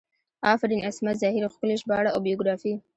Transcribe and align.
افرین 0.53 0.81
عصمت 0.89 1.15
زهیر 1.21 1.43
ښکلي 1.53 1.75
ژباړه 1.81 2.09
او 2.13 2.19
بیوګرافي 2.25 2.73